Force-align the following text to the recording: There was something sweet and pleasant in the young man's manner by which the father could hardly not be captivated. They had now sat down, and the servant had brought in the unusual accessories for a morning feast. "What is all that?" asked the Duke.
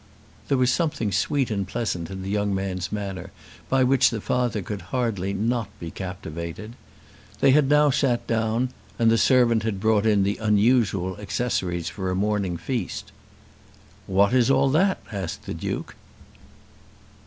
There 0.47 0.57
was 0.57 0.71
something 0.71 1.11
sweet 1.11 1.51
and 1.51 1.67
pleasant 1.67 2.09
in 2.09 2.23
the 2.23 2.29
young 2.31 2.55
man's 2.55 2.91
manner 2.91 3.29
by 3.69 3.83
which 3.83 4.09
the 4.09 4.19
father 4.19 4.63
could 4.63 4.81
hardly 4.89 5.31
not 5.31 5.69
be 5.79 5.91
captivated. 5.91 6.73
They 7.39 7.51
had 7.51 7.69
now 7.69 7.91
sat 7.91 8.25
down, 8.25 8.69
and 8.97 9.11
the 9.11 9.17
servant 9.19 9.61
had 9.61 9.79
brought 9.79 10.07
in 10.07 10.23
the 10.23 10.37
unusual 10.37 11.19
accessories 11.19 11.87
for 11.89 12.09
a 12.09 12.15
morning 12.15 12.57
feast. 12.57 13.11
"What 14.07 14.33
is 14.33 14.49
all 14.49 14.71
that?" 14.71 14.97
asked 15.11 15.43
the 15.45 15.53
Duke. 15.53 15.95